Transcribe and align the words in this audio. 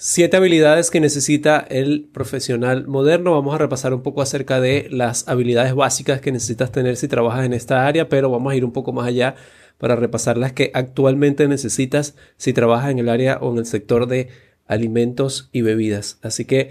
Siete 0.00 0.36
habilidades 0.36 0.92
que 0.92 1.00
necesita 1.00 1.58
el 1.58 2.08
profesional 2.12 2.86
moderno. 2.86 3.32
Vamos 3.32 3.52
a 3.56 3.58
repasar 3.58 3.92
un 3.92 4.02
poco 4.02 4.22
acerca 4.22 4.60
de 4.60 4.86
las 4.92 5.26
habilidades 5.26 5.74
básicas 5.74 6.20
que 6.20 6.30
necesitas 6.30 6.70
tener 6.70 6.96
si 6.96 7.08
trabajas 7.08 7.44
en 7.44 7.52
esta 7.52 7.84
área, 7.84 8.08
pero 8.08 8.30
vamos 8.30 8.52
a 8.52 8.54
ir 8.54 8.64
un 8.64 8.70
poco 8.70 8.92
más 8.92 9.08
allá 9.08 9.34
para 9.76 9.96
repasar 9.96 10.38
las 10.38 10.52
que 10.52 10.70
actualmente 10.72 11.48
necesitas 11.48 12.14
si 12.36 12.52
trabajas 12.52 12.92
en 12.92 13.00
el 13.00 13.08
área 13.08 13.38
o 13.40 13.50
en 13.50 13.58
el 13.58 13.66
sector 13.66 14.06
de 14.06 14.28
alimentos 14.68 15.48
y 15.50 15.62
bebidas. 15.62 16.20
Así 16.22 16.44
que 16.44 16.70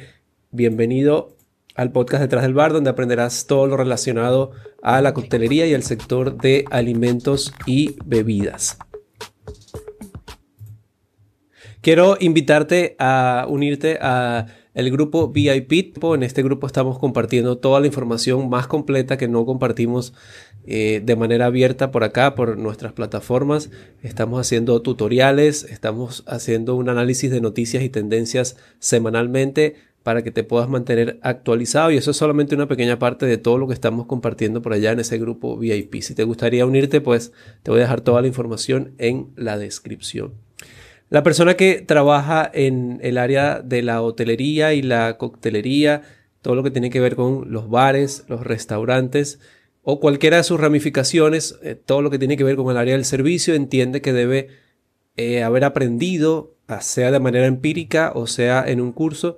bienvenido 0.52 1.36
al 1.75 1.91
podcast 1.91 2.21
Detrás 2.21 2.44
del 2.44 2.54
Bar, 2.54 2.71
donde 2.71 2.91
aprenderás 2.91 3.46
todo 3.46 3.68
lo 3.68 3.75
relacionado 3.75 4.52
a 4.82 5.02
la 5.02 5.14
coctelería 5.14 5.68
y 5.68 5.73
el 5.73 5.84
sector 5.84 6.38
de 6.38 6.64
alimentos 6.71 7.54
y 7.66 7.98
bebidas. 8.05 8.78
Quiero 11.88 12.17
invitarte 12.19 12.97
a 12.99 13.45
unirte 13.47 13.97
a 14.01 14.47
el 14.73 14.91
grupo 14.91 15.30
VIP. 15.30 16.03
En 16.03 16.21
este 16.21 16.43
grupo 16.43 16.67
estamos 16.67 16.99
compartiendo 16.99 17.59
toda 17.59 17.79
la 17.79 17.88
información 17.88 18.49
más 18.49 18.67
completa 18.67 19.16
que 19.16 19.29
no 19.29 19.45
compartimos 19.45 20.13
eh, 20.65 21.02
de 21.02 21.15
manera 21.15 21.45
abierta 21.45 21.89
por 21.89 22.03
acá, 22.03 22.35
por 22.35 22.57
nuestras 22.57 22.91
plataformas. 22.91 23.70
Estamos 24.03 24.41
haciendo 24.41 24.81
tutoriales, 24.81 25.63
estamos 25.63 26.26
haciendo 26.27 26.76
un 26.76 26.89
análisis 26.89 27.31
de 27.31 27.39
noticias 27.39 27.81
y 27.81 27.90
tendencias 27.90 28.57
semanalmente 28.79 29.76
para 30.04 30.23
que 30.23 30.31
te 30.31 30.43
puedas 30.43 30.67
mantener 30.67 31.20
actualizado 31.21 31.91
y 31.91 31.95
eso 31.95 32.12
es 32.12 32.17
solamente 32.17 32.54
una 32.54 32.67
pequeña 32.67 32.99
parte 32.99 33.26
de 33.26 33.38
todo 33.38 33.57
lo 33.57 33.65
que 33.65 33.73
estamos 33.73 34.07
compartiendo 34.07 34.62
por 34.62 34.73
allá 34.73 34.91
en 34.91 34.99
ese 34.99 35.17
grupo 35.20 35.55
VIP. 35.57 36.01
Si 36.01 36.15
te 36.15 36.26
gustaría 36.26 36.65
unirte, 36.65 36.99
pues 36.99 37.31
te 37.63 37.71
voy 37.71 37.79
a 37.79 37.84
dejar 37.84 38.01
toda 38.01 38.20
la 38.20 38.27
información 38.27 38.91
en 38.98 39.29
la 39.38 39.57
descripción. 39.57 40.46
La 41.09 41.23
persona 41.23 41.55
que 41.55 41.81
trabaja 41.81 42.49
en 42.53 42.99
el 43.02 43.17
área 43.17 43.61
de 43.61 43.81
la 43.81 44.02
hotelería 44.02 44.73
y 44.73 44.81
la 44.81 45.17
coctelería, 45.17 46.02
todo 46.41 46.55
lo 46.55 46.63
que 46.63 46.71
tiene 46.71 46.89
que 46.89 46.99
ver 46.99 47.15
con 47.15 47.51
los 47.51 47.70
bares, 47.70 48.26
los 48.27 48.45
restaurantes 48.45 49.40
o 49.84 50.01
cualquiera 50.01 50.35
de 50.35 50.43
sus 50.43 50.59
ramificaciones, 50.59 51.59
eh, 51.63 51.76
todo 51.76 52.01
lo 52.01 52.09
que 52.09 52.20
tiene 52.20 52.35
que 52.35 52.43
ver 52.43 52.57
con 52.57 52.70
el 52.70 52.76
área 52.76 52.93
del 52.93 53.05
servicio, 53.05 53.55
entiende 53.55 54.01
que 54.01 54.12
debe 54.12 54.49
eh, 55.15 55.43
haber 55.43 55.63
aprendido, 55.63 56.55
sea 56.82 57.10
de 57.10 57.21
manera 57.21 57.45
empírica 57.45 58.12
o 58.13 58.27
sea 58.27 58.65
en 58.67 58.82
un 58.82 58.91
curso, 58.91 59.37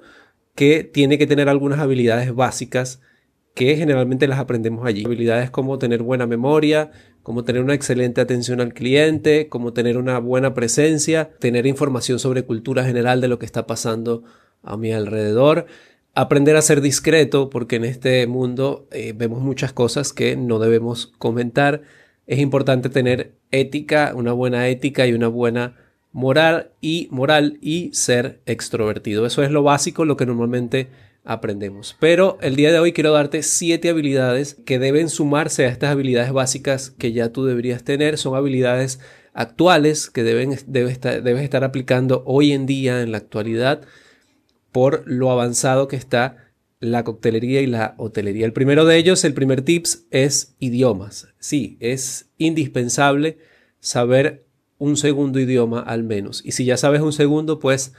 que 0.55 0.83
tiene 0.83 1.19
que 1.19 1.27
tener 1.27 1.49
algunas 1.49 1.79
habilidades 1.79 2.33
básicas 2.33 2.99
que 3.53 3.75
generalmente 3.75 4.27
las 4.27 4.39
aprendemos 4.39 4.85
allí. 4.85 5.05
Habilidades 5.05 5.49
como 5.49 5.77
tener 5.79 6.01
buena 6.01 6.25
memoria, 6.25 6.91
como 7.23 7.43
tener 7.43 7.61
una 7.61 7.73
excelente 7.73 8.21
atención 8.21 8.61
al 8.61 8.73
cliente, 8.73 9.49
como 9.49 9.73
tener 9.73 9.97
una 9.97 10.19
buena 10.19 10.53
presencia, 10.53 11.29
tener 11.39 11.65
información 11.67 12.19
sobre 12.19 12.43
cultura 12.43 12.83
general 12.83 13.21
de 13.21 13.27
lo 13.27 13.39
que 13.39 13.45
está 13.45 13.67
pasando 13.67 14.23
a 14.63 14.77
mi 14.77 14.91
alrededor, 14.91 15.65
aprender 16.15 16.55
a 16.55 16.61
ser 16.61 16.81
discreto, 16.81 17.49
porque 17.49 17.77
en 17.77 17.85
este 17.85 18.25
mundo 18.27 18.87
eh, 18.91 19.13
vemos 19.15 19.41
muchas 19.41 19.73
cosas 19.73 20.13
que 20.13 20.35
no 20.35 20.59
debemos 20.59 21.07
comentar. 21.17 21.81
Es 22.27 22.39
importante 22.39 22.89
tener 22.89 23.33
ética, 23.51 24.13
una 24.15 24.33
buena 24.33 24.67
ética 24.67 25.07
y 25.07 25.13
una 25.13 25.27
buena 25.27 25.75
moral 26.11 26.71
y 26.81 27.07
moral 27.11 27.57
y 27.61 27.91
ser 27.93 28.41
extrovertido. 28.45 29.25
Eso 29.25 29.43
es 29.43 29.51
lo 29.51 29.63
básico, 29.63 30.05
lo 30.05 30.17
que 30.17 30.25
normalmente 30.25 30.87
aprendemos. 31.29 31.95
Pero 31.99 32.39
el 32.41 32.55
día 32.55 32.71
de 32.71 32.79
hoy 32.79 32.91
quiero 32.91 33.11
darte 33.11 33.43
siete 33.43 33.89
habilidades 33.89 34.55
que 34.65 34.79
deben 34.79 35.09
sumarse 35.09 35.65
a 35.65 35.69
estas 35.69 35.91
habilidades 35.91 36.31
básicas 36.31 36.89
que 36.89 37.13
ya 37.13 37.31
tú 37.31 37.45
deberías 37.45 37.83
tener. 37.83 38.17
Son 38.17 38.35
habilidades 38.35 38.99
actuales 39.33 40.09
que 40.09 40.23
deben, 40.23 40.57
debes, 40.65 40.93
estar, 40.93 41.21
debes 41.21 41.43
estar 41.43 41.63
aplicando 41.63 42.23
hoy 42.25 42.51
en 42.51 42.65
día, 42.65 43.03
en 43.03 43.11
la 43.11 43.19
actualidad, 43.19 43.81
por 44.71 45.03
lo 45.05 45.29
avanzado 45.29 45.87
que 45.87 45.97
está 45.97 46.51
la 46.79 47.03
coctelería 47.03 47.61
y 47.61 47.67
la 47.67 47.93
hotelería. 47.97 48.47
El 48.47 48.53
primero 48.53 48.85
de 48.85 48.97
ellos, 48.97 49.23
el 49.23 49.35
primer 49.35 49.61
tips, 49.61 50.05
es 50.09 50.55
idiomas. 50.57 51.27
Sí, 51.37 51.77
es 51.79 52.31
indispensable 52.39 53.37
saber 53.79 54.45
un 54.79 54.97
segundo 54.97 55.39
idioma 55.39 55.81
al 55.81 56.03
menos. 56.03 56.41
Y 56.43 56.53
si 56.53 56.65
ya 56.65 56.77
sabes 56.77 57.01
un 57.01 57.13
segundo, 57.13 57.59
pues 57.59 57.93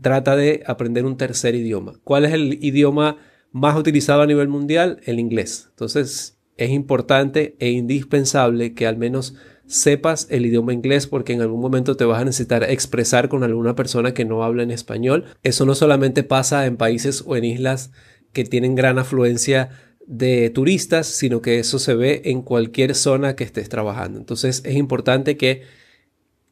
trata 0.00 0.36
de 0.36 0.62
aprender 0.66 1.04
un 1.04 1.16
tercer 1.16 1.54
idioma. 1.54 2.00
¿Cuál 2.04 2.24
es 2.24 2.32
el 2.32 2.64
idioma 2.64 3.18
más 3.52 3.76
utilizado 3.76 4.22
a 4.22 4.26
nivel 4.26 4.48
mundial? 4.48 5.00
El 5.04 5.18
inglés. 5.18 5.66
Entonces 5.70 6.38
es 6.56 6.70
importante 6.70 7.56
e 7.58 7.70
indispensable 7.70 8.74
que 8.74 8.86
al 8.86 8.96
menos 8.96 9.34
sepas 9.66 10.26
el 10.30 10.46
idioma 10.46 10.72
inglés 10.72 11.06
porque 11.06 11.32
en 11.32 11.40
algún 11.40 11.60
momento 11.60 11.96
te 11.96 12.04
vas 12.04 12.20
a 12.20 12.24
necesitar 12.24 12.64
expresar 12.64 13.28
con 13.28 13.42
alguna 13.44 13.74
persona 13.74 14.14
que 14.14 14.24
no 14.24 14.44
habla 14.44 14.62
en 14.62 14.70
español. 14.70 15.24
Eso 15.42 15.64
no 15.64 15.74
solamente 15.74 16.22
pasa 16.22 16.66
en 16.66 16.76
países 16.76 17.24
o 17.26 17.36
en 17.36 17.44
islas 17.44 17.90
que 18.32 18.44
tienen 18.44 18.74
gran 18.74 18.98
afluencia 18.98 19.70
de 20.06 20.50
turistas, 20.50 21.06
sino 21.06 21.40
que 21.40 21.58
eso 21.58 21.78
se 21.78 21.94
ve 21.94 22.22
en 22.26 22.42
cualquier 22.42 22.94
zona 22.94 23.36
que 23.36 23.44
estés 23.44 23.68
trabajando. 23.68 24.18
Entonces 24.18 24.62
es 24.64 24.74
importante 24.76 25.36
que 25.36 25.62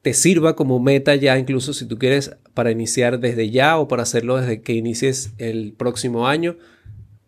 te 0.02 0.14
sirva 0.14 0.56
como 0.56 0.80
meta 0.80 1.14
ya, 1.14 1.38
incluso 1.38 1.72
si 1.72 1.86
tú 1.86 1.98
quieres 1.98 2.36
para 2.54 2.72
iniciar 2.72 3.20
desde 3.20 3.50
ya 3.50 3.78
o 3.78 3.88
para 3.88 4.02
hacerlo 4.02 4.36
desde 4.36 4.60
que 4.60 4.74
inicies 4.74 5.32
el 5.38 5.72
próximo 5.72 6.26
año, 6.26 6.56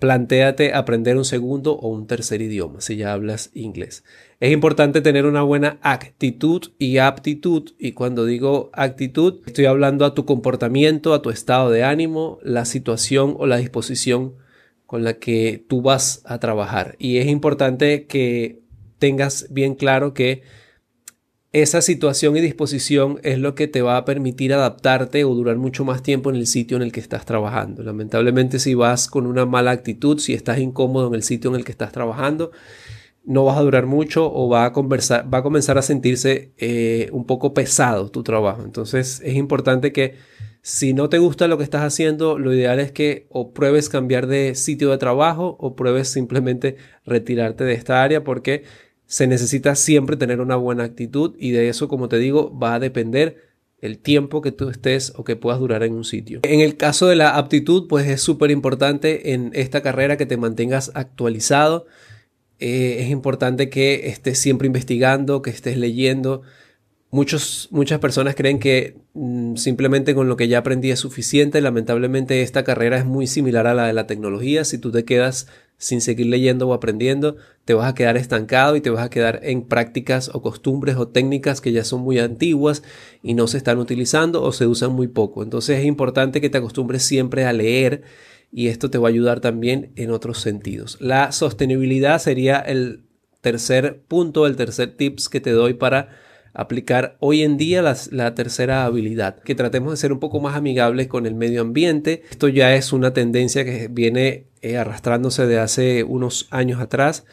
plantéate 0.01 0.75
aprender 0.75 1.17
un 1.17 1.25
segundo 1.25 1.75
o 1.75 1.89
un 1.89 2.07
tercer 2.07 2.43
idioma 2.43 2.81
si 2.81 2.97
ya 2.97 3.13
hablas 3.13 3.51
inglés. 3.55 4.05
Es 4.41 4.53
importante 4.53 5.01
tener 5.01 5.25
una 5.25 5.43
buena 5.43 5.79
actitud 5.83 6.73
y 6.79 6.99
aptitud 6.99 7.71
y 7.79 7.93
cuando 7.93 8.27
digo 8.27 8.71
actitud 8.75 9.41
estoy 9.47 9.67
hablando 9.67 10.05
a 10.05 10.15
tu 10.15 10.27
comportamiento, 10.27 11.15
a 11.15 11.23
tu 11.23 11.31
estado 11.31 11.71
de 11.71 11.85
ánimo, 11.85 12.39
la 12.43 12.65
situación 12.65 13.37
o 13.39 13.47
la 13.47 13.57
disposición 13.57 14.35
con 14.85 15.05
la 15.05 15.15
que 15.15 15.65
tú 15.69 15.81
vas 15.81 16.23
a 16.25 16.39
trabajar. 16.39 16.97
Y 16.99 17.19
es 17.19 17.29
importante 17.29 18.07
que 18.07 18.61
tengas 18.99 19.47
bien 19.51 19.75
claro 19.75 20.13
que 20.13 20.43
esa 21.55 21.83
situación 21.83 22.37
y 22.37 22.41
disposición 22.41 23.21
es 23.23 23.39
lo 23.39 23.55
que 23.55 23.69
te 23.69 23.81
va 23.81 23.97
a 23.97 24.05
permitir 24.05 24.53
adaptarte 24.53 25.23
o 25.23 25.37
durar 25.37 25.57
mucho 25.57 25.85
más 25.85 26.03
tiempo 26.03 26.29
en 26.29 26.35
el 26.35 26.49
sitio 26.49 26.77
en 26.77 26.83
el 26.83 26.91
que 26.91 26.99
estás 26.99 27.25
trabajando. 27.25 27.85
Lamentablemente 27.85 28.59
si 28.59 28.75
vas 28.75 29.07
con 29.07 29.25
una 29.25 29.47
mala 29.47 29.71
actitud, 29.71 30.19
si 30.19 30.35
estás 30.35 30.59
incómodo 30.59 31.07
en 31.07 31.15
el 31.15 31.23
sitio 31.23 31.51
en 31.51 31.57
el 31.57 31.65
que 31.65 31.71
estás 31.71 31.93
trabajando, 31.93 32.51
no 33.25 33.45
vas 33.45 33.57
a 33.57 33.61
durar 33.61 33.87
mucho 33.87 34.29
o 34.35 34.49
va 34.49 34.65
a, 34.65 34.73
conversar, 34.73 35.33
va 35.33 35.39
a 35.39 35.43
comenzar 35.45 35.79
a 35.79 35.83
sentirse 35.83 36.51
eh, 36.59 37.09
un 37.13 37.25
poco 37.25 37.55
pesado 37.55 38.11
tu 38.11 38.25
trabajo. 38.25 38.63
Entonces 38.65 39.23
es 39.25 39.37
importante 39.37 39.93
que 39.93 40.17
si 40.61 40.93
no 40.93 41.09
te 41.09 41.19
gusta 41.19 41.47
lo 41.47 41.57
que 41.57 41.63
estás 41.63 41.83
haciendo, 41.83 42.37
lo 42.37 42.53
ideal 42.53 42.81
es 42.81 42.91
que 42.91 43.29
o 43.31 43.53
pruebes 43.53 43.89
cambiar 43.89 44.27
de 44.27 44.57
sitio 44.57 44.91
de 44.91 44.99
trabajo 44.99 45.57
o 45.61 45.77
pruebes 45.77 46.09
simplemente 46.09 46.79
retirarte 47.07 47.63
de 47.63 47.75
esta 47.75 48.03
área 48.03 48.25
porque 48.25 48.65
se 49.15 49.29
necesita 49.29 49.77
siempre 49.77 50.17
tener 50.17 50.41
una 50.41 50.57
buena 50.57 50.83
actitud 50.83 51.37
y 51.39 51.53
de 51.53 51.69
eso, 51.69 51.87
como 51.87 52.09
te 52.09 52.19
digo, 52.19 52.53
va 52.59 52.75
a 52.75 52.81
depender 52.81 53.37
el 53.81 54.01
tiempo 54.01 54.43
que 54.43 54.51
tú 54.51 54.69
estés 54.71 55.13
o 55.15 55.23
que 55.23 55.37
puedas 55.37 55.61
durar 55.61 55.85
en 55.85 55.95
un 55.95 56.03
sitio. 56.03 56.41
En 56.43 56.59
el 56.59 56.77
caso 56.77 57.07
de 57.07 57.15
la 57.15 57.37
aptitud, 57.37 57.87
pues 57.87 58.09
es 58.09 58.21
súper 58.21 58.51
importante 58.51 59.33
en 59.33 59.53
esta 59.55 59.83
carrera 59.83 60.17
que 60.17 60.27
te 60.27 60.37
mantengas 60.37 60.91
actualizado. 60.95 61.87
Eh, 62.59 62.97
es 63.03 63.11
importante 63.11 63.71
que 63.71 64.09
estés 64.09 64.41
siempre 64.41 64.67
investigando, 64.67 65.43
que 65.43 65.51
estés 65.51 65.77
leyendo. 65.77 66.43
Muchos, 67.13 67.69
muchas 67.71 68.01
personas 68.01 68.35
creen 68.35 68.59
que 68.59 68.97
mm, 69.13 69.55
simplemente 69.55 70.17
con 70.17 70.29
lo 70.29 70.37
que 70.37 70.49
ya 70.49 70.59
aprendí 70.59 70.91
es 70.91 70.99
suficiente. 70.99 71.61
Lamentablemente 71.61 72.43
esta 72.43 72.65
carrera 72.65 72.99
es 72.99 73.05
muy 73.05 73.29
similar 73.29 73.69
a 73.69 73.75
la 73.75 73.87
de 73.87 73.93
la 73.93 74.09
tecnología. 74.09 74.65
Si 74.65 74.77
tú 74.77 74.91
te 74.91 75.05
quedas 75.05 75.47
sin 75.79 76.01
seguir 76.01 76.27
leyendo 76.27 76.69
o 76.69 76.75
aprendiendo, 76.75 77.37
te 77.65 77.75
vas 77.75 77.91
a 77.91 77.95
quedar 77.95 78.17
estancado 78.17 78.77
y 78.77 78.81
te 78.81 78.91
vas 78.91 79.05
a 79.05 79.11
quedar 79.11 79.41
en 79.43 79.63
prácticas 79.63 80.31
o 80.33 80.43
costumbres 80.43 80.97
o 80.97 81.09
técnicas 81.09 81.61
que 81.61 81.73
ya 81.73 81.85
son 81.85 82.01
muy 82.01 82.19
antiguas 82.19 82.83
y 83.23 83.35
no 83.35 83.47
se 83.47 83.59
están 83.59 83.79
utilizando 83.79 84.43
o 84.43 84.53
se 84.53 84.67
usan 84.67 84.93
muy 84.93 85.09
poco. 85.09 85.43
Entonces 85.43 85.81
es 85.81 85.85
importante 85.85 86.41
que 86.41 86.51
te 86.51 86.59
acostumbres 86.59 87.03
siempre 87.03 87.45
a 87.45 87.53
leer 87.53 88.03
y 88.53 88.69
esto 88.69 88.91
te 88.91 88.99
va 88.99 89.09
a 89.09 89.11
ayudar 89.11 89.41
también 89.41 89.93
en 89.97 90.11
otros 90.11 90.41
sentidos. 90.41 90.97
La 91.01 91.33
sostenibilidad 91.33 92.19
sería 92.21 92.59
el 92.61 93.05
tercer 93.41 94.03
punto, 94.07 94.47
el 94.47 94.57
tercer 94.57 94.97
tips 94.97 95.29
que 95.29 95.41
te 95.41 95.51
doy 95.51 95.75
para 95.75 96.09
aplicar 96.55 97.17
hoy 97.19 97.43
en 97.43 97.57
día 97.57 97.83
la, 97.83 98.35
tercera 98.35 98.85
habilidad, 98.85 99.41
que 99.41 99.57
tratemos 99.57 99.91
de 99.91 99.97
ser 99.97 100.13
un 100.13 100.21
poco 100.21 100.41
más 100.41 100.57
amigables 100.57 101.09
con 101.09 101.27
el 101.27 101.35
medio 101.35 101.61
ambiente. 101.61 102.23
Esto 102.31 102.49
ya 102.49 102.75
es 102.77 102.93
una 102.93 103.13
tendencia 103.13 103.65
que 103.65 103.89
viene 103.89 104.47
eh, 104.65 104.79
arrastrándose 104.79 105.47
de 105.47 105.59
hace 105.59 106.05
unos 106.05 106.49
años 106.51 106.81
atrás. 106.81 107.27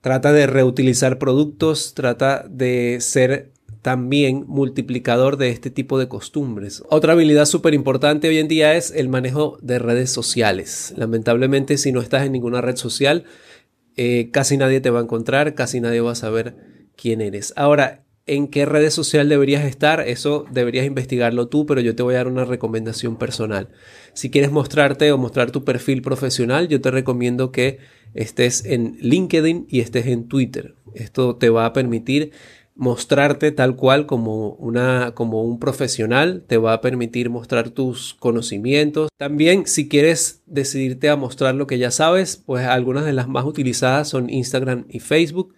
Trata 0.00 0.32
de 0.32 0.46
reutilizar 0.46 1.18
productos, 1.18 1.92
trata 1.92 2.46
de 2.48 2.98
ser 3.00 3.50
también 3.82 4.44
multiplicador 4.46 5.38
de 5.38 5.50
este 5.50 5.70
tipo 5.70 5.98
de 5.98 6.06
costumbres. 6.06 6.84
Otra 6.88 7.14
habilidad 7.14 7.46
súper 7.46 7.74
importante 7.74 8.28
hoy 8.28 8.38
en 8.38 8.46
día 8.46 8.76
es 8.76 8.92
el 8.92 9.08
manejo 9.08 9.58
de 9.60 9.80
redes 9.80 10.12
sociales. 10.12 10.94
Lamentablemente 10.96 11.78
si 11.78 11.90
no 11.90 12.00
estás 12.00 12.24
en 12.24 12.30
ninguna 12.30 12.60
red 12.60 12.76
social, 12.76 13.24
eh, 13.96 14.30
casi 14.30 14.56
nadie 14.56 14.80
te 14.80 14.90
va 14.90 15.00
a 15.00 15.02
encontrar, 15.02 15.56
casi 15.56 15.80
nadie 15.80 16.00
va 16.00 16.12
a 16.12 16.14
saber 16.14 16.54
quién 16.94 17.20
eres. 17.20 17.52
Ahora, 17.56 18.04
en 18.28 18.48
qué 18.48 18.66
redes 18.66 18.94
social 18.94 19.28
deberías 19.28 19.64
estar, 19.64 20.00
eso 20.00 20.44
deberías 20.50 20.86
investigarlo 20.86 21.48
tú, 21.48 21.66
pero 21.66 21.80
yo 21.80 21.96
te 21.96 22.02
voy 22.02 22.14
a 22.14 22.18
dar 22.18 22.28
una 22.28 22.44
recomendación 22.44 23.16
personal. 23.16 23.68
Si 24.12 24.30
quieres 24.30 24.52
mostrarte 24.52 25.10
o 25.12 25.18
mostrar 25.18 25.50
tu 25.50 25.64
perfil 25.64 26.02
profesional, 26.02 26.68
yo 26.68 26.80
te 26.80 26.90
recomiendo 26.90 27.52
que 27.52 27.78
estés 28.14 28.64
en 28.64 28.96
LinkedIn 29.00 29.66
y 29.68 29.80
estés 29.80 30.06
en 30.06 30.28
Twitter. 30.28 30.74
Esto 30.94 31.36
te 31.36 31.50
va 31.50 31.66
a 31.66 31.72
permitir 31.72 32.32
mostrarte 32.78 33.50
tal 33.50 33.74
cual 33.74 34.06
como, 34.06 34.50
una, 34.50 35.12
como 35.14 35.42
un 35.42 35.58
profesional, 35.58 36.44
te 36.46 36.58
va 36.58 36.74
a 36.74 36.80
permitir 36.80 37.28
mostrar 37.28 37.70
tus 37.70 38.14
conocimientos. 38.14 39.10
También 39.16 39.66
si 39.66 39.88
quieres 39.88 40.42
decidirte 40.46 41.08
a 41.08 41.16
mostrar 41.16 41.56
lo 41.56 41.66
que 41.66 41.78
ya 41.78 41.90
sabes, 41.90 42.36
pues 42.36 42.64
algunas 42.64 43.04
de 43.04 43.12
las 43.12 43.26
más 43.26 43.44
utilizadas 43.44 44.08
son 44.08 44.30
Instagram 44.30 44.84
y 44.88 45.00
Facebook 45.00 45.54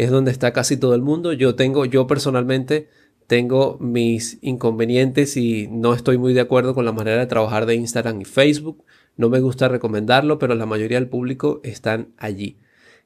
es 0.00 0.10
donde 0.10 0.30
está 0.30 0.54
casi 0.54 0.78
todo 0.78 0.94
el 0.94 1.02
mundo. 1.02 1.34
Yo 1.34 1.54
tengo, 1.56 1.84
yo 1.84 2.06
personalmente 2.06 2.88
tengo 3.26 3.76
mis 3.80 4.38
inconvenientes 4.40 5.36
y 5.36 5.68
no 5.70 5.92
estoy 5.92 6.16
muy 6.16 6.32
de 6.32 6.40
acuerdo 6.40 6.74
con 6.74 6.86
la 6.86 6.92
manera 6.92 7.18
de 7.18 7.26
trabajar 7.26 7.66
de 7.66 7.74
Instagram 7.74 8.22
y 8.22 8.24
Facebook. 8.24 8.82
No 9.18 9.28
me 9.28 9.40
gusta 9.40 9.68
recomendarlo, 9.68 10.38
pero 10.38 10.54
la 10.54 10.64
mayoría 10.64 10.98
del 10.98 11.10
público 11.10 11.60
están 11.64 12.14
allí. 12.16 12.56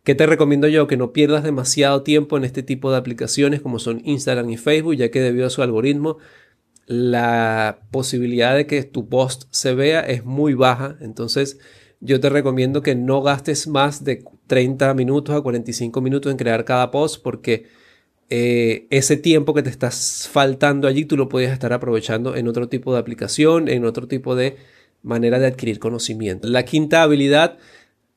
¿Qué 0.04 0.14
te 0.14 0.24
recomiendo 0.26 0.68
yo? 0.68 0.86
Que 0.86 0.96
no 0.96 1.12
pierdas 1.12 1.42
demasiado 1.42 2.02
tiempo 2.04 2.36
en 2.36 2.44
este 2.44 2.62
tipo 2.62 2.92
de 2.92 2.98
aplicaciones 2.98 3.60
como 3.60 3.80
son 3.80 4.00
Instagram 4.04 4.50
y 4.50 4.56
Facebook, 4.56 4.94
ya 4.94 5.10
que 5.10 5.20
debido 5.20 5.48
a 5.48 5.50
su 5.50 5.62
algoritmo, 5.62 6.18
la 6.86 7.80
posibilidad 7.90 8.54
de 8.54 8.68
que 8.68 8.84
tu 8.84 9.08
post 9.08 9.44
se 9.50 9.74
vea 9.74 9.98
es 9.98 10.24
muy 10.24 10.54
baja. 10.54 10.96
Entonces, 11.00 11.58
yo 12.04 12.20
te 12.20 12.28
recomiendo 12.28 12.82
que 12.82 12.94
no 12.94 13.22
gastes 13.22 13.66
más 13.66 14.04
de 14.04 14.24
30 14.46 14.92
minutos 14.92 15.34
a 15.34 15.40
45 15.40 16.02
minutos 16.02 16.30
en 16.30 16.36
crear 16.36 16.66
cada 16.66 16.90
post 16.90 17.22
porque 17.22 17.66
eh, 18.28 18.86
ese 18.90 19.16
tiempo 19.16 19.54
que 19.54 19.62
te 19.62 19.70
estás 19.70 20.28
faltando 20.30 20.86
allí 20.86 21.06
tú 21.06 21.16
lo 21.16 21.30
puedes 21.30 21.50
estar 21.50 21.72
aprovechando 21.72 22.36
en 22.36 22.46
otro 22.46 22.68
tipo 22.68 22.92
de 22.92 23.00
aplicación, 23.00 23.68
en 23.68 23.86
otro 23.86 24.06
tipo 24.06 24.36
de 24.36 24.58
manera 25.02 25.38
de 25.38 25.46
adquirir 25.46 25.78
conocimiento. 25.78 26.46
La 26.46 26.64
quinta 26.66 27.02
habilidad 27.02 27.56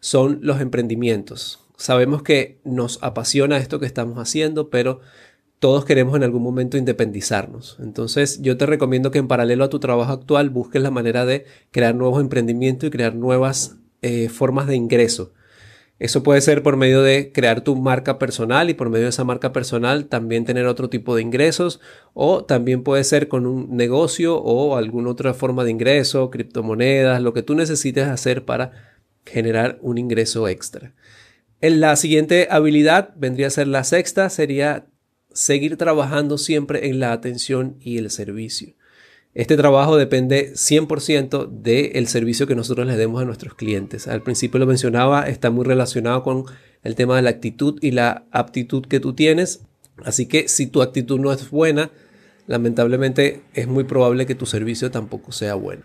son 0.02 0.40
los 0.42 0.60
emprendimientos. 0.60 1.66
Sabemos 1.78 2.24
que 2.24 2.60
nos 2.66 3.02
apasiona 3.02 3.58
esto 3.58 3.80
que 3.80 3.86
estamos 3.86 4.18
haciendo, 4.18 4.70
pero 4.70 5.00
todos 5.60 5.86
queremos 5.86 6.16
en 6.16 6.24
algún 6.24 6.44
momento 6.44 6.78
independizarnos. 6.78 7.78
Entonces 7.82 8.42
yo 8.42 8.58
te 8.58 8.66
recomiendo 8.66 9.12
que 9.12 9.20
en 9.20 9.28
paralelo 9.28 9.64
a 9.64 9.70
tu 9.70 9.80
trabajo 9.80 10.12
actual 10.12 10.50
busques 10.50 10.82
la 10.82 10.92
manera 10.92 11.26
de 11.26 11.46
crear 11.72 11.96
nuevos 11.96 12.22
emprendimientos 12.22 12.88
y 12.88 12.92
crear 12.92 13.16
nuevas 13.16 13.78
eh, 14.02 14.30
formas 14.30 14.68
de 14.68 14.76
ingreso. 14.76 15.34
Eso 16.00 16.22
puede 16.22 16.42
ser 16.42 16.62
por 16.62 16.78
medio 16.78 17.02
de 17.02 17.32
crear 17.32 17.62
tu 17.62 17.76
marca 17.76 18.20
personal 18.20 18.70
y 18.70 18.76
por 18.76 18.92
medio 18.92 19.06
de 19.06 19.10
esa 19.10 19.24
marca 19.24 19.52
personal 19.52 20.06
también 20.06 20.46
tener 20.46 20.68
otro 20.68 20.90
tipo 20.90 21.16
de 21.16 21.24
ingresos 21.24 21.82
o 22.14 22.46
también 22.46 22.84
puede 22.84 23.04
ser 23.04 23.28
con 23.28 23.48
un 23.48 23.76
negocio 23.76 24.38
o 24.38 24.76
alguna 24.76 25.10
otra 25.10 25.34
forma 25.34 25.64
de 25.64 25.72
ingreso, 25.72 26.30
criptomonedas, 26.30 27.20
lo 27.24 27.34
que 27.34 27.42
tú 27.42 27.56
necesites 27.56 28.08
hacer 28.08 28.46
para 28.46 28.74
generar 29.26 29.80
un 29.82 29.98
ingreso 29.98 30.48
extra. 30.48 30.94
En 31.62 31.80
la 31.80 31.96
siguiente 31.96 32.48
habilidad 32.52 33.16
vendría 33.16 33.48
a 33.48 33.52
ser 33.52 33.68
la 33.68 33.84
sexta, 33.84 34.30
sería 34.30 34.86
seguir 35.38 35.78
trabajando 35.78 36.40
siempre 36.40 36.88
en 36.90 37.00
la 37.00 37.12
atención 37.12 37.76
y 37.80 38.00
el 38.00 38.10
servicio. 38.10 38.74
Este 39.36 39.56
trabajo 39.56 39.96
depende 39.96 40.54
100% 40.54 41.48
del 41.62 42.08
servicio 42.08 42.48
que 42.48 42.56
nosotros 42.56 42.88
le 42.88 42.98
demos 42.98 43.22
a 43.22 43.26
nuestros 43.26 43.54
clientes. 43.54 44.08
Al 44.08 44.24
principio 44.24 44.60
lo 44.60 44.66
mencionaba, 44.66 45.30
está 45.30 45.52
muy 45.52 45.64
relacionado 45.64 46.24
con 46.24 46.46
el 46.82 46.96
tema 46.96 47.16
de 47.16 47.22
la 47.22 47.30
actitud 47.30 47.78
y 47.84 47.92
la 47.92 48.26
aptitud 48.32 48.88
que 48.88 49.00
tú 49.00 49.14
tienes. 49.14 49.62
Así 50.04 50.26
que 50.26 50.48
si 50.48 50.66
tu 50.66 50.82
actitud 50.82 51.20
no 51.20 51.32
es 51.32 51.52
buena, 51.52 51.92
lamentablemente 52.48 53.44
es 53.54 53.68
muy 53.68 53.84
probable 53.84 54.26
que 54.26 54.34
tu 54.34 54.48
servicio 54.48 54.90
tampoco 54.90 55.32
sea 55.32 55.54
bueno 55.54 55.84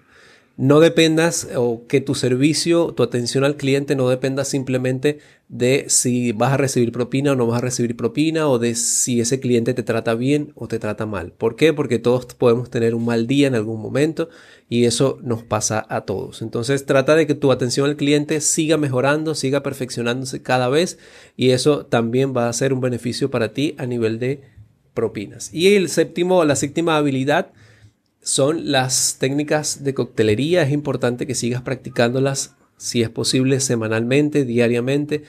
no 0.56 0.80
dependas 0.80 1.48
o 1.56 1.86
que 1.86 2.00
tu 2.00 2.14
servicio, 2.14 2.92
tu 2.92 3.02
atención 3.02 3.44
al 3.44 3.56
cliente 3.56 3.96
no 3.96 4.08
dependa 4.08 4.44
simplemente 4.44 5.18
de 5.48 5.86
si 5.88 6.32
vas 6.32 6.52
a 6.52 6.56
recibir 6.56 6.92
propina 6.92 7.32
o 7.32 7.36
no 7.36 7.46
vas 7.46 7.58
a 7.58 7.64
recibir 7.64 7.96
propina 7.96 8.48
o 8.48 8.58
de 8.58 8.74
si 8.74 9.20
ese 9.20 9.40
cliente 9.40 9.74
te 9.74 9.82
trata 9.82 10.14
bien 10.14 10.52
o 10.54 10.68
te 10.68 10.78
trata 10.78 11.06
mal. 11.06 11.32
¿Por 11.32 11.56
qué? 11.56 11.72
Porque 11.72 11.98
todos 11.98 12.26
podemos 12.26 12.70
tener 12.70 12.94
un 12.94 13.04
mal 13.04 13.26
día 13.26 13.48
en 13.48 13.54
algún 13.54 13.80
momento 13.80 14.28
y 14.68 14.84
eso 14.84 15.18
nos 15.22 15.42
pasa 15.42 15.84
a 15.88 16.02
todos. 16.02 16.42
Entonces 16.42 16.86
trata 16.86 17.16
de 17.16 17.26
que 17.26 17.34
tu 17.34 17.50
atención 17.50 17.88
al 17.88 17.96
cliente 17.96 18.40
siga 18.40 18.76
mejorando, 18.76 19.34
siga 19.34 19.62
perfeccionándose 19.62 20.42
cada 20.42 20.68
vez 20.68 20.98
y 21.36 21.50
eso 21.50 21.86
también 21.86 22.34
va 22.36 22.48
a 22.48 22.52
ser 22.52 22.72
un 22.72 22.80
beneficio 22.80 23.30
para 23.30 23.52
ti 23.52 23.74
a 23.78 23.86
nivel 23.86 24.18
de 24.18 24.42
propinas. 24.94 25.52
Y 25.52 25.74
el 25.74 25.88
séptimo, 25.88 26.44
la 26.44 26.56
séptima 26.56 26.96
habilidad 26.96 27.52
son 28.22 28.70
las 28.70 29.16
técnicas 29.18 29.84
de 29.84 29.94
coctelería. 29.94 30.62
Es 30.62 30.72
importante 30.72 31.26
que 31.26 31.34
sigas 31.34 31.62
practicándolas, 31.62 32.54
si 32.76 33.02
es 33.02 33.10
posible, 33.10 33.60
semanalmente, 33.60 34.44
diariamente. 34.44 35.24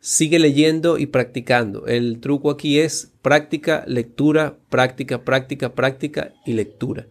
Sigue 0.00 0.38
leyendo 0.38 0.98
y 0.98 1.06
practicando. 1.06 1.86
El 1.86 2.20
truco 2.20 2.50
aquí 2.50 2.78
es 2.78 3.12
práctica, 3.22 3.84
lectura, 3.86 4.56
práctica, 4.70 5.24
práctica, 5.24 5.74
práctica 5.74 6.32
y 6.46 6.54
lectura. 6.54 7.06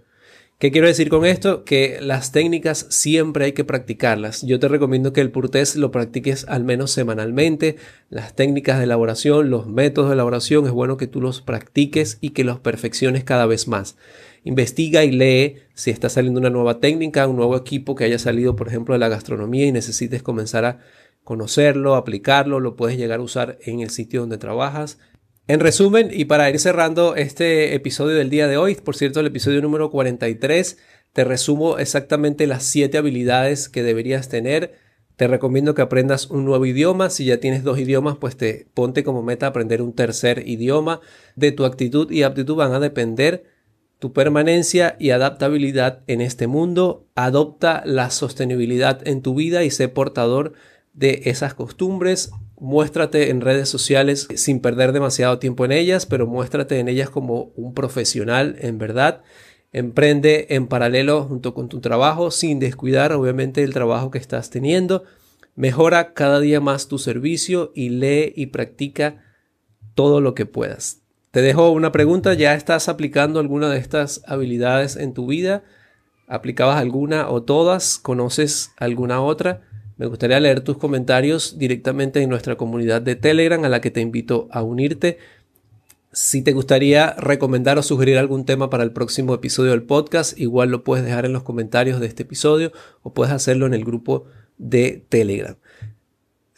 ¿Qué 0.57 0.71
quiero 0.71 0.87
decir 0.87 1.09
con 1.09 1.23
esto? 1.23 1.65
Que 1.65 1.99
las 2.01 2.31
técnicas 2.31 2.87
siempre 2.89 3.45
hay 3.45 3.51
que 3.51 3.63
practicarlas. 3.63 4.41
Yo 4.41 4.59
te 4.59 4.67
recomiendo 4.67 5.13
que 5.13 5.21
el 5.21 5.29
Purtés 5.29 5.75
lo 5.75 5.91
practiques 5.91 6.45
al 6.47 6.63
menos 6.63 6.89
semanalmente. 6.89 7.75
Las 8.09 8.35
técnicas 8.35 8.79
de 8.79 8.85
elaboración, 8.85 9.51
los 9.51 9.67
métodos 9.67 10.09
de 10.09 10.15
elaboración, 10.15 10.65
es 10.65 10.71
bueno 10.71 10.97
que 10.97 11.05
tú 11.05 11.21
los 11.21 11.43
practiques 11.43 12.17
y 12.21 12.31
que 12.31 12.43
los 12.43 12.59
perfecciones 12.59 13.23
cada 13.23 13.45
vez 13.45 13.67
más 13.67 13.97
investiga 14.47 15.03
y 15.03 15.11
lee 15.11 15.57
si 15.73 15.91
está 15.91 16.09
saliendo 16.09 16.39
una 16.39 16.49
nueva 16.49 16.79
técnica, 16.79 17.27
un 17.27 17.35
nuevo 17.35 17.57
equipo 17.57 17.95
que 17.95 18.05
haya 18.05 18.17
salido, 18.17 18.55
por 18.55 18.69
ejemplo, 18.69 18.93
de 18.93 18.99
la 18.99 19.09
gastronomía 19.09 19.65
y 19.65 19.71
necesites 19.73 20.23
comenzar 20.23 20.63
a 20.63 20.79
conocerlo, 21.25 21.95
aplicarlo, 21.95 22.61
lo 22.61 22.77
puedes 22.77 22.97
llegar 22.97 23.19
a 23.19 23.23
usar 23.23 23.57
en 23.65 23.81
el 23.81 23.89
sitio 23.89 24.21
donde 24.21 24.37
trabajas. 24.37 24.99
En 25.49 25.59
resumen, 25.59 26.09
y 26.11 26.25
para 26.25 26.49
ir 26.49 26.59
cerrando 26.59 27.15
este 27.15 27.75
episodio 27.75 28.15
del 28.15 28.29
día 28.29 28.47
de 28.47 28.55
hoy, 28.55 28.75
por 28.75 28.95
cierto, 28.95 29.19
el 29.19 29.27
episodio 29.27 29.61
número 29.61 29.89
43, 29.91 30.77
te 31.11 31.23
resumo 31.25 31.77
exactamente 31.77 32.47
las 32.47 32.63
7 32.63 32.97
habilidades 32.97 33.67
que 33.67 33.83
deberías 33.83 34.29
tener. 34.29 34.75
Te 35.17 35.27
recomiendo 35.27 35.73
que 35.73 35.81
aprendas 35.81 36.29
un 36.29 36.45
nuevo 36.45 36.65
idioma. 36.65 37.09
Si 37.09 37.25
ya 37.25 37.37
tienes 37.37 37.63
dos 37.63 37.79
idiomas, 37.79 38.17
pues 38.17 38.37
te 38.37 38.67
ponte 38.73 39.03
como 39.03 39.23
meta 39.23 39.47
aprender 39.47 39.81
un 39.81 39.93
tercer 39.93 40.47
idioma. 40.47 41.01
De 41.35 41.51
tu 41.51 41.65
actitud 41.65 42.11
y 42.11 42.23
aptitud 42.23 42.55
van 42.55 42.73
a 42.73 42.79
depender 42.79 43.56
tu 43.99 44.13
permanencia 44.13 44.95
y 44.99 45.09
adaptabilidad 45.09 46.01
en 46.07 46.21
este 46.21 46.47
mundo, 46.47 47.07
adopta 47.15 47.81
la 47.85 48.09
sostenibilidad 48.11 49.05
en 49.07 49.21
tu 49.21 49.33
vida 49.33 49.63
y 49.63 49.71
sé 49.71 49.87
portador 49.87 50.53
de 50.93 51.23
esas 51.25 51.53
costumbres. 51.53 52.31
Muéstrate 52.59 53.29
en 53.29 53.41
redes 53.41 53.69
sociales 53.69 54.27
sin 54.35 54.59
perder 54.59 54.91
demasiado 54.91 55.39
tiempo 55.39 55.65
en 55.65 55.71
ellas, 55.71 56.05
pero 56.05 56.27
muéstrate 56.27 56.79
en 56.79 56.89
ellas 56.89 57.09
como 57.09 57.51
un 57.55 57.73
profesional 57.73 58.55
en 58.59 58.77
verdad. 58.77 59.21
Emprende 59.73 60.47
en 60.49 60.67
paralelo 60.67 61.23
junto 61.23 61.53
con 61.53 61.67
tu 61.67 61.81
trabajo 61.81 62.31
sin 62.31 62.59
descuidar 62.59 63.13
obviamente 63.13 63.63
el 63.63 63.73
trabajo 63.73 64.11
que 64.11 64.17
estás 64.17 64.49
teniendo. 64.49 65.03
Mejora 65.55 66.13
cada 66.13 66.39
día 66.39 66.61
más 66.61 66.87
tu 66.87 66.99
servicio 66.99 67.71
y 67.73 67.89
lee 67.89 68.31
y 68.35 68.47
practica 68.47 69.23
todo 69.95 70.21
lo 70.21 70.35
que 70.35 70.45
puedas. 70.45 71.01
Te 71.31 71.41
dejo 71.41 71.71
una 71.71 71.91
pregunta, 71.91 72.33
¿ya 72.33 72.55
estás 72.55 72.87
aplicando 72.87 73.39
alguna 73.39 73.69
de 73.69 73.77
estas 73.77 74.21
habilidades 74.27 74.95
en 74.95 75.13
tu 75.13 75.27
vida? 75.27 75.63
¿Aplicabas 76.27 76.77
alguna 76.77 77.29
o 77.29 77.43
todas? 77.43 77.99
¿Conoces 77.99 78.71
alguna 78.77 79.21
otra? 79.21 79.61
Me 79.97 80.05
gustaría 80.05 80.39
leer 80.39 80.61
tus 80.61 80.77
comentarios 80.77 81.57
directamente 81.57 82.21
en 82.21 82.29
nuestra 82.29 82.55
comunidad 82.55 83.01
de 83.01 83.15
Telegram 83.15 83.63
a 83.65 83.69
la 83.69 83.81
que 83.81 83.91
te 83.91 83.99
invito 83.99 84.47
a 84.51 84.61
unirte. 84.61 85.17
Si 86.13 86.41
te 86.43 86.53
gustaría 86.53 87.11
recomendar 87.17 87.77
o 87.77 87.83
sugerir 87.83 88.17
algún 88.17 88.45
tema 88.45 88.69
para 88.69 88.83
el 88.83 88.91
próximo 88.91 89.33
episodio 89.33 89.71
del 89.71 89.83
podcast, 89.83 90.39
igual 90.39 90.69
lo 90.69 90.83
puedes 90.83 91.03
dejar 91.03 91.25
en 91.25 91.33
los 91.33 91.43
comentarios 91.43 91.99
de 91.99 92.07
este 92.07 92.23
episodio 92.23 92.71
o 93.03 93.13
puedes 93.13 93.33
hacerlo 93.33 93.65
en 93.65 93.73
el 93.73 93.83
grupo 93.83 94.25
de 94.57 95.03
Telegram. 95.09 95.57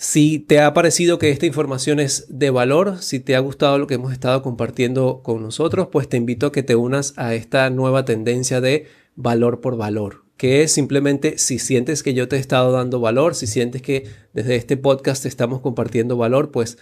Si 0.02 0.40
te 0.40 0.62
ha 0.62 0.74
parecido 0.74 1.20
que 1.20 1.30
esta 1.30 1.46
información 1.46 2.00
es 2.00 2.26
de 2.30 2.52
valor, 2.52 3.00
si 3.02 3.20
te 3.20 3.36
ha 3.36 3.40
gustado 3.40 3.78
lo 3.78 3.86
que 3.86 3.96
hemos 3.96 4.14
estado 4.14 4.42
compartiendo 4.42 5.20
con 5.24 5.42
nosotros, 5.42 5.90
pues 5.92 6.08
te 6.08 6.16
invito 6.16 6.46
a 6.48 6.52
que 6.54 6.64
te 6.64 6.78
unas 6.78 7.14
a 7.18 7.34
esta 7.34 7.70
nueva 7.70 8.06
tendencia 8.06 8.62
de 8.62 8.88
valor 9.18 9.60
por 9.60 9.76
valor, 9.76 10.24
que 10.38 10.64
es 10.64 10.72
simplemente 10.72 11.38
si 11.38 11.60
sientes 11.60 12.02
que 12.02 12.14
yo 12.14 12.30
te 12.30 12.38
he 12.38 12.40
estado 12.40 12.72
dando 12.72 13.02
valor, 13.02 13.36
si 13.36 13.46
sientes 13.46 13.82
que 13.82 14.08
desde 14.32 14.56
este 14.56 14.78
podcast 14.78 15.24
te 15.24 15.28
estamos 15.28 15.60
compartiendo 15.60 16.16
valor, 16.16 16.52
pues 16.52 16.78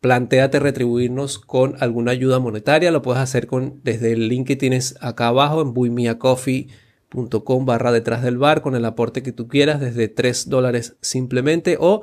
planteate 0.00 0.58
retribuirnos 0.58 1.38
con 1.38 1.76
alguna 1.78 2.10
ayuda 2.10 2.40
monetaria. 2.40 2.90
Lo 2.90 3.02
puedes 3.02 3.22
hacer 3.22 3.46
con, 3.46 3.80
desde 3.84 4.10
el 4.10 4.26
link 4.26 4.48
que 4.48 4.56
tienes 4.56 4.96
acá 5.00 5.28
abajo 5.28 5.62
en 5.62 5.74
buymeacoffee.com 5.74 7.66
barra 7.66 7.92
detrás 7.92 8.24
del 8.24 8.36
bar 8.36 8.62
con 8.62 8.74
el 8.74 8.84
aporte 8.84 9.22
que 9.22 9.30
tú 9.30 9.46
quieras 9.46 9.78
desde 9.80 10.08
3 10.08 10.48
dólares 10.48 10.96
simplemente 11.00 11.76
o 11.78 12.02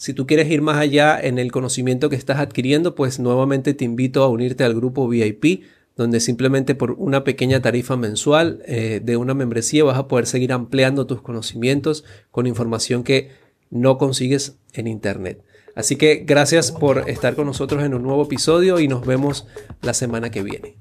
Si 0.00 0.14
tú 0.14 0.26
quieres 0.26 0.50
ir 0.50 0.62
más 0.62 0.78
allá 0.78 1.20
en 1.20 1.38
el 1.38 1.52
conocimiento 1.52 2.08
que 2.08 2.16
estás 2.16 2.38
adquiriendo, 2.38 2.94
pues 2.94 3.18
nuevamente 3.18 3.74
te 3.74 3.84
invito 3.84 4.22
a 4.22 4.30
unirte 4.30 4.64
al 4.64 4.74
grupo 4.74 5.06
VIP, 5.06 5.64
donde 5.94 6.20
simplemente 6.20 6.74
por 6.74 6.92
una 6.92 7.22
pequeña 7.22 7.60
tarifa 7.60 7.98
mensual 7.98 8.62
eh, 8.64 9.02
de 9.04 9.18
una 9.18 9.34
membresía 9.34 9.84
vas 9.84 9.98
a 9.98 10.08
poder 10.08 10.24
seguir 10.24 10.54
ampliando 10.54 11.06
tus 11.06 11.20
conocimientos 11.20 12.06
con 12.30 12.46
información 12.46 13.04
que 13.04 13.32
no 13.68 13.98
consigues 13.98 14.56
en 14.72 14.86
Internet. 14.86 15.44
Así 15.74 15.96
que 15.96 16.24
gracias 16.26 16.72
por 16.72 17.10
estar 17.10 17.36
con 17.36 17.44
nosotros 17.44 17.84
en 17.84 17.92
un 17.92 18.02
nuevo 18.02 18.22
episodio 18.22 18.80
y 18.80 18.88
nos 18.88 19.04
vemos 19.04 19.46
la 19.82 19.92
semana 19.92 20.30
que 20.30 20.42
viene. 20.42 20.76